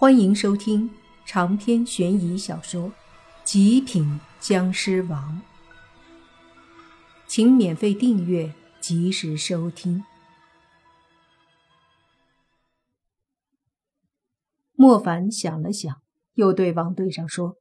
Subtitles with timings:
[0.00, 0.88] 欢迎收听
[1.26, 2.88] 长篇悬疑小说
[3.42, 5.42] 《极品僵尸王》，
[7.26, 10.04] 请免费订阅，及时收听。
[14.76, 16.00] 莫凡想了想，
[16.34, 17.56] 又对王队长说：“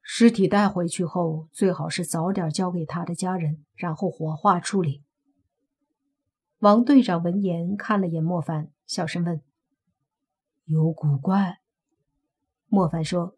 [0.00, 5.02] 尸体带回去后，最好是早点交给他的家人，然后火化处理。”
[6.60, 9.42] 王队长闻言看了眼莫凡，小声问。
[10.64, 11.58] 有古怪，
[12.68, 13.36] 莫凡说：“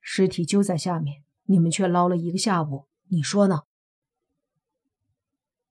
[0.00, 3.62] 尸体就在下面，你们却捞了一个下午，你说呢？”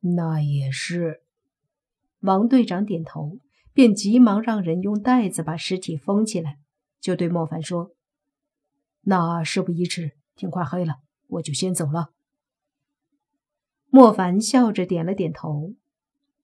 [0.02, 1.24] 那也是。
[2.22, 3.40] 王队长点头，
[3.74, 6.60] 便急忙让人用袋子把尸体封起来，
[7.00, 7.92] 就对莫凡说
[9.04, 10.96] ：“那事不宜迟，天快黑了，
[11.28, 12.12] 我就先走了。”
[13.92, 15.76] 莫凡笑着点了点头，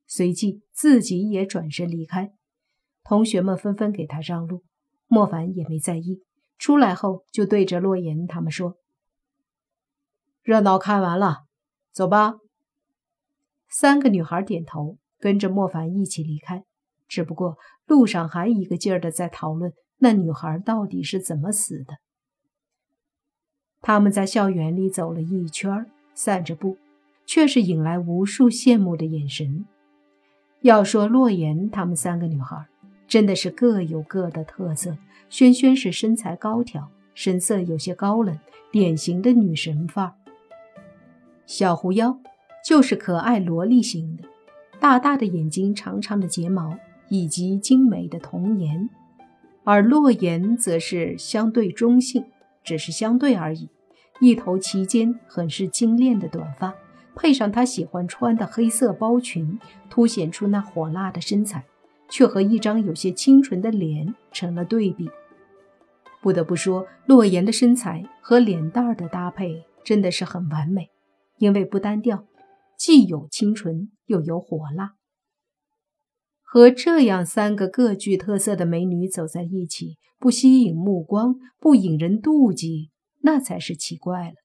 [0.06, 2.34] 随即自己也转身离开。
[3.06, 4.64] 同学们纷纷给他让路，
[5.08, 6.24] 莫凡也没在意。
[6.58, 8.78] 出来后，就对着洛言他们说
[10.42, 11.44] ：“热闹看完了，
[11.94, 12.36] 走吧。”
[13.70, 16.64] 三个女孩点头，跟着莫凡一起离开。
[17.08, 21.98] 只不过路上还一个劲儿的在讨论那女孩到底是怎么死的。
[23.82, 26.80] 他们在校园里走了一圈，散着步，
[27.28, 29.68] 却是引来无数羡慕的眼神。
[30.62, 32.68] 要说洛言他们三个女孩。
[33.08, 34.98] 真的是各有各的特色。
[35.30, 38.38] 萱萱是身材高挑，神色有些高冷，
[38.72, 40.14] 典型的女神范儿。
[41.46, 42.20] 小狐妖
[42.64, 44.24] 就是可爱萝莉型的，
[44.80, 46.78] 大大的眼睛，长长的睫毛，
[47.10, 48.90] 以及精美的童颜。
[49.64, 52.26] 而洛言则是相对中性，
[52.64, 53.70] 只是相对而已。
[54.22, 56.74] 一头齐肩、很是精炼的短发，
[57.16, 59.60] 配上她喜欢穿的黑色包裙，
[59.90, 61.64] 凸显出那火辣的身材。
[62.10, 65.10] 却和一张有些清纯的脸成了对比。
[66.22, 70.90] 不得不说，洛言的身材和脸蛋儿的搭配真的是很完美，
[71.38, 72.26] 因为不单调，
[72.78, 74.96] 既有清纯又有火辣。
[76.42, 82.92] 和这样三个各具特色的美女走在一起，不吸引目光，不引人妒忌，
[83.22, 84.36] 那才是奇怪了。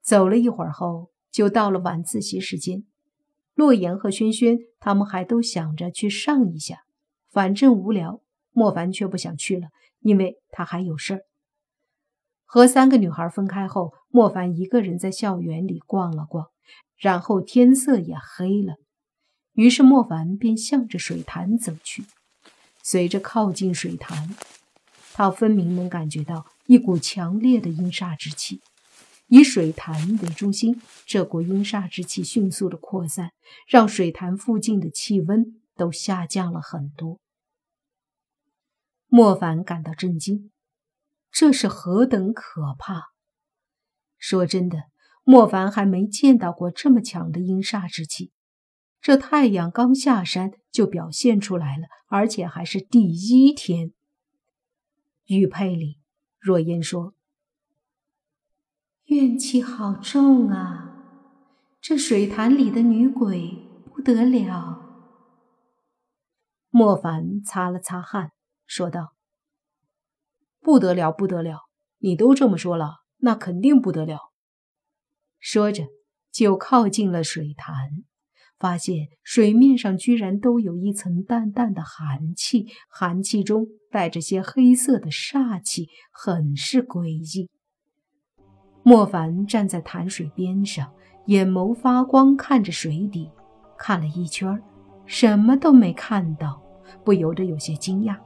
[0.00, 2.84] 走了一会儿后，就到了晚自习时间。
[3.58, 6.84] 洛言和轩轩他们还都想着去上一下，
[7.28, 8.20] 反正无聊。
[8.52, 11.22] 莫凡却不想去了，因为他还有事儿。
[12.44, 16.46] 和三个女孩分开后，莫凡一个人在校园里逛了逛，
[16.96, 18.76] 然后天色也黑了，
[19.54, 22.04] 于是莫凡便向着水潭走去。
[22.80, 24.36] 随着靠近水潭，
[25.14, 28.60] 他分明能感觉到一股强烈的阴煞之气。
[29.28, 33.32] 以水潭为中心，这股阴煞之气迅速的扩散，
[33.66, 37.20] 让水潭附近的气温都下降了很多。
[39.06, 40.50] 莫凡感到震惊，
[41.30, 43.12] 这是何等可怕！
[44.16, 44.84] 说真的，
[45.24, 48.32] 莫凡还没见到过这么强的阴煞之气。
[49.00, 53.92] 这太阳刚下山就表现出来了，而且还是第一天。
[55.26, 55.98] 玉佩里，
[56.40, 57.14] 若烟说。
[59.08, 60.94] 怨气好重啊！
[61.80, 64.84] 这水潭里的女鬼不得了。
[66.68, 68.32] 莫凡擦了擦汗，
[68.66, 69.14] 说道
[70.60, 71.70] ：“不得了，不得了！
[72.00, 74.30] 你都这么说了，那肯定不得了。”
[75.40, 75.86] 说着
[76.30, 78.04] 就靠近了水潭，
[78.58, 87.48] 发现水面上居然都有一层淡淡的寒气，寒气中带着些黑色的煞气，很是诡异。
[88.88, 90.90] 莫凡站在潭水边上，
[91.26, 93.30] 眼眸发光，看着水底，
[93.76, 94.62] 看了一圈，
[95.04, 96.58] 什么都没看到，
[97.04, 98.16] 不由得有些惊讶。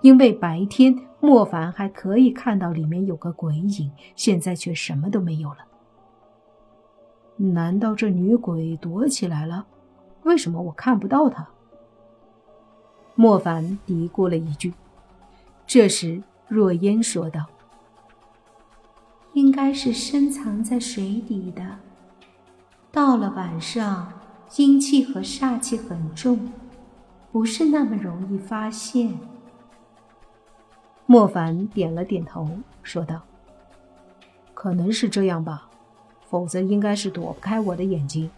[0.00, 5.66] 因为白天莫凡还可以看到里面有个鬼影，现在却什么都没有了。
[7.36, 9.66] 难道这女鬼躲起来了？
[10.22, 11.48] 为什么我看不到她？
[13.16, 14.72] 莫凡嘀咕了一句。
[15.66, 17.44] 这时，若烟说道。
[19.34, 21.62] 应该是深藏在水底的。
[22.90, 24.12] 到了晚上，
[24.56, 26.52] 阴气和煞气很重，
[27.30, 29.18] 不是那么容易发现。
[31.06, 32.48] 莫凡点了点头，
[32.82, 33.22] 说道
[34.54, 35.68] ：“可能是这样吧，
[36.28, 38.30] 否则应该是躲不开我的眼睛。”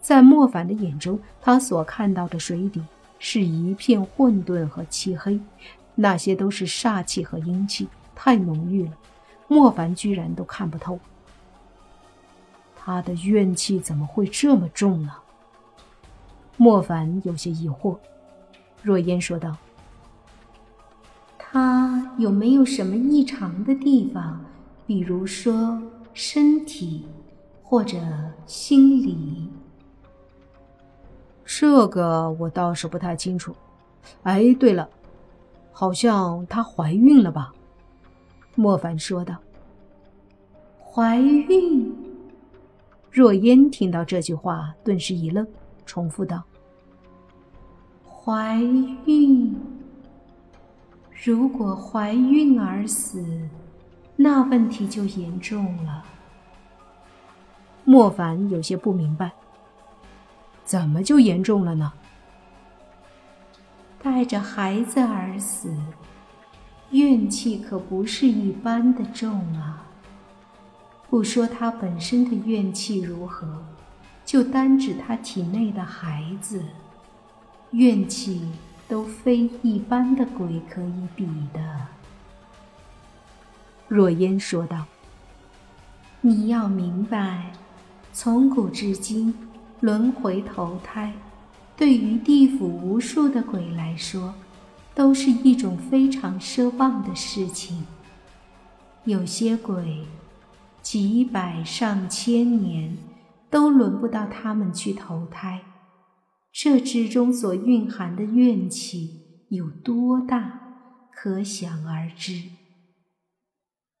[0.00, 2.82] 在莫凡的眼中，他所看到的水底
[3.18, 5.40] 是一片混沌和漆黑，
[5.94, 8.92] 那些都是煞气和阴气，太浓郁了。
[9.48, 10.98] 莫凡居然都看不透，
[12.74, 15.12] 他的怨气怎么会这么重呢？
[16.56, 17.96] 莫凡有些疑惑。
[18.82, 19.56] 若烟说道
[21.38, 24.40] ：“他有没有什么异常的地方？
[24.86, 25.82] 比如说
[26.12, 27.06] 身体
[27.62, 27.98] 或者
[28.46, 29.48] 心理？
[31.44, 33.54] 这个我倒是不太清楚。
[34.22, 34.88] 哎，对了，
[35.72, 37.54] 好像她怀孕了吧？
[38.54, 39.36] 莫凡说道。
[40.78, 41.92] 怀孕？
[43.10, 45.46] 若烟听到这句话，顿时一愣，
[45.86, 46.42] 重复道
[48.06, 48.56] ：“怀
[49.06, 49.54] 孕？
[51.24, 53.48] 如果怀孕而死，
[54.16, 56.04] 那问题就严重了。”
[57.84, 59.32] 莫凡有些不明白，
[60.64, 61.92] 怎么就严重了呢？
[64.02, 65.72] 带着孩子而死，
[66.94, 69.84] 怨气可不是一般的重啊！
[71.10, 73.64] 不说他本身的怨气如何，
[74.24, 76.62] 就单指他体内的孩子，
[77.72, 78.48] 怨气
[78.86, 81.60] 都非一般的鬼可以比的。
[83.88, 84.86] 若烟说道
[86.22, 87.50] ：“你要明白，
[88.12, 89.34] 从古至今，
[89.80, 91.12] 轮回投胎，
[91.76, 94.32] 对于地府无数的鬼来说，
[94.94, 97.86] 都是一种非常奢望的事情。
[99.04, 100.06] 有些鬼。”
[100.84, 102.98] 几百上千年
[103.48, 105.62] 都轮不到他们去投胎，
[106.52, 110.60] 这之中所蕴含的怨气有多大，
[111.10, 112.50] 可想而知。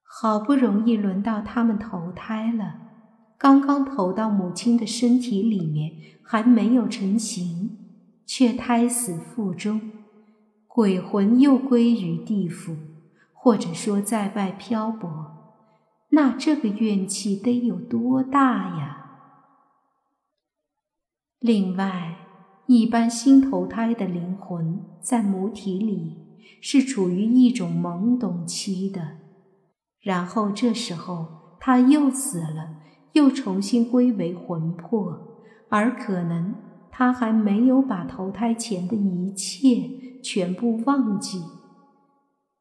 [0.02, 2.74] 好不容易轮到他们投胎了，
[3.38, 5.90] 刚刚投到母亲的身体里面，
[6.22, 7.78] 还没有成型，
[8.26, 9.90] 却胎死腹中，
[10.74, 12.74] 鬼魂又归于地府，
[13.32, 15.08] 或者说在外漂泊。
[16.08, 19.20] 那这个怨气得有多大呀？
[21.38, 22.16] 另外，
[22.66, 29.18] 一般新投胎的灵魂在母体里是处于一种懵懂期的，
[30.00, 32.78] 然后这时候他又死了，
[33.12, 35.38] 又重新归为魂魄，
[35.68, 36.52] 而可能
[36.90, 39.88] 他还没有把投胎前的一切
[40.24, 41.42] 全部忘记。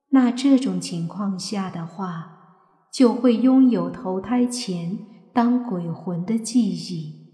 [0.09, 2.59] 那这种情况下的话，
[2.91, 4.99] 就会拥有投胎前
[5.33, 7.31] 当鬼魂的记忆，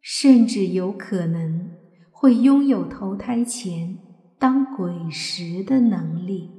[0.00, 1.70] 甚至有可能
[2.10, 3.98] 会拥有投胎前
[4.38, 6.50] 当鬼时的能力。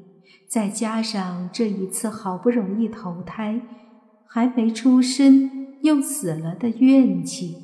[0.50, 3.62] 再加上这一次好不容易投胎，
[4.30, 7.58] 还没出生又死了的怨气，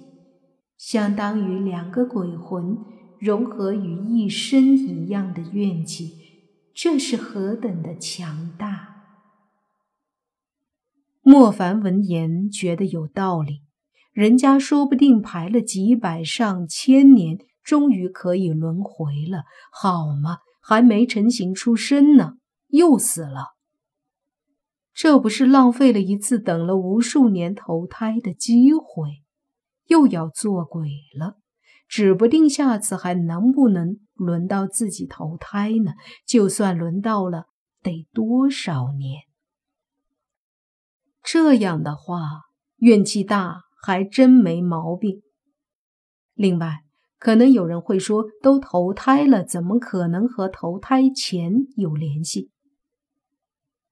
[0.78, 2.78] 相当于两个鬼魂
[3.24, 6.12] 融合于一身一样的怨气，
[6.76, 9.06] 这是何等的强大！
[11.22, 13.62] 莫凡闻言觉得有道理，
[14.12, 20.40] 人家说不定排了几百上千年，终于可以轮回了，好吗？
[20.62, 22.34] 还没成型出生呢，
[22.68, 23.54] 又死了，
[24.94, 29.24] 这不是浪费了一次等了无数年投胎的机会，
[29.88, 31.38] 又要做鬼了，
[31.88, 35.94] 指不定下次还能不能轮到自己投胎呢？
[36.26, 37.46] 就算轮到了，
[37.82, 39.22] 得多少年？
[41.24, 42.20] 这样的话，
[42.78, 45.22] 怨气大还真没毛病。
[46.34, 46.80] 另外，
[47.20, 52.50] 可能有人会说，都投胎了，怎么可能和投胎前有联系？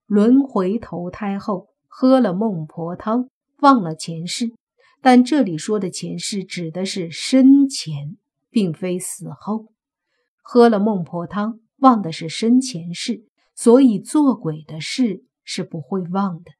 [0.05, 4.53] 轮回投胎后喝了孟婆汤，忘了前世。
[5.01, 8.17] 但这里说的前世指的是生前，
[8.49, 9.73] 并非死后。
[10.41, 13.23] 喝了孟婆汤，忘的是生前事，
[13.55, 16.51] 所以做鬼的事是不会忘的。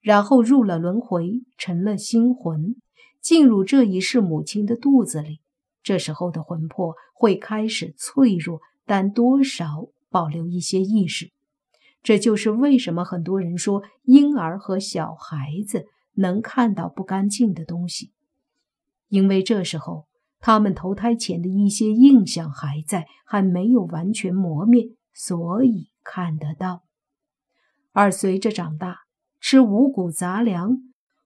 [0.00, 2.76] 然后入了轮回，成了心魂，
[3.20, 5.40] 进入这一世母亲的肚子里。
[5.82, 11.30] 这时候的魂魄会开始脆弱，但多少保留一些意识。
[12.02, 18.12] 这就是为什么很多人说婴儿和小孩子能看到不干净的东西，
[19.08, 20.06] 因为这时候
[20.40, 26.82] 他们投胎前的一些印象还在，还没有完全磨灭，所以看得到。
[27.92, 29.00] 而随着长大，
[29.40, 30.78] 吃五谷杂粮，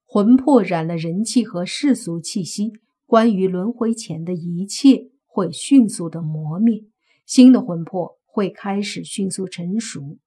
[0.04, 2.72] 魂魄染了人气和世俗气息，
[3.06, 6.84] 关于轮回前的一切会迅速的磨灭，
[7.26, 10.18] 新的魂魄会开始迅速成熟。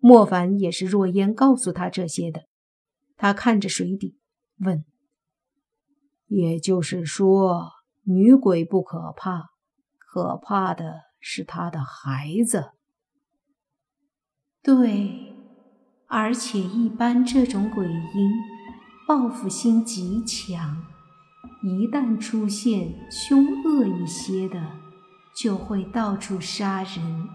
[0.00, 2.44] 莫凡也是若烟告诉他这些的，
[3.18, 4.16] 他看着水底
[4.60, 4.86] 问
[6.28, 7.72] ：“也就是说，
[8.04, 9.50] 女鬼不可怕，
[9.98, 12.70] 可怕的是她的孩子。”
[14.64, 15.34] 对。
[16.10, 18.32] 而且，一般这种鬼婴
[19.06, 20.82] 报复心极强，
[21.62, 24.72] 一旦出现凶恶一些的，
[25.36, 27.28] 就会到处杀人，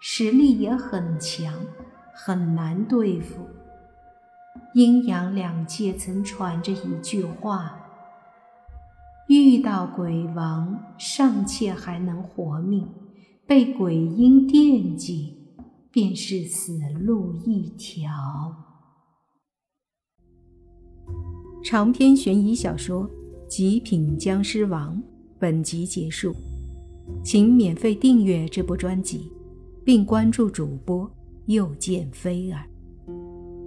[0.00, 1.52] 实力也很强，
[2.14, 3.50] 很难对付。
[4.74, 7.80] 阴阳两界曾传着一句话：
[9.28, 12.86] 遇到鬼王尚且还能活命，
[13.46, 15.34] 被鬼婴惦记，
[15.90, 18.02] 便是死路一条。
[21.64, 23.08] 长篇悬疑小说
[23.48, 24.96] 《极品僵尸王》
[25.38, 26.34] 本集结束，
[27.24, 29.32] 请免费订阅这部专辑，
[29.84, 31.10] 并关注主播
[31.46, 32.64] 又见菲儿，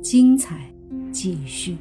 [0.02, 0.74] 精彩。
[1.12, 1.78] 继续。